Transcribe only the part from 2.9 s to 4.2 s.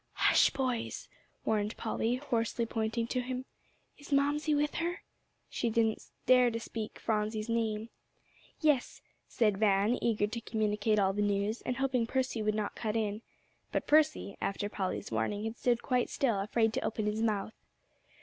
to him; "is